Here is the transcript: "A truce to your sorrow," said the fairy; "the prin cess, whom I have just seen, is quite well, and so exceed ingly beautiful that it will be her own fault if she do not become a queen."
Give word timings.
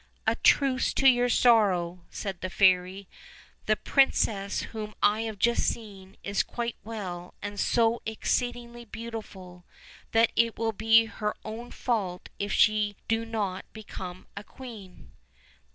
"A 0.25 0.33
truce 0.37 0.95
to 0.95 1.07
your 1.07 1.29
sorrow," 1.29 2.05
said 2.09 2.41
the 2.41 2.49
fairy; 2.49 3.07
"the 3.67 3.75
prin 3.75 4.11
cess, 4.11 4.61
whom 4.61 4.95
I 5.03 5.21
have 5.29 5.37
just 5.37 5.61
seen, 5.61 6.17
is 6.23 6.41
quite 6.41 6.75
well, 6.83 7.35
and 7.39 7.59
so 7.59 8.01
exceed 8.03 8.55
ingly 8.55 8.89
beautiful 8.91 9.63
that 10.11 10.31
it 10.35 10.57
will 10.57 10.71
be 10.71 11.05
her 11.05 11.35
own 11.45 11.69
fault 11.69 12.29
if 12.39 12.51
she 12.51 12.95
do 13.07 13.25
not 13.25 13.71
become 13.73 14.25
a 14.35 14.43
queen." 14.43 15.11